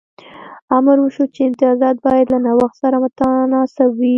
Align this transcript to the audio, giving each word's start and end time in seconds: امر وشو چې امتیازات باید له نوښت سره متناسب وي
امر 0.77 0.97
وشو 1.01 1.23
چې 1.33 1.41
امتیازات 1.49 1.97
باید 2.05 2.27
له 2.33 2.39
نوښت 2.45 2.75
سره 2.83 2.95
متناسب 3.03 3.89
وي 3.99 4.09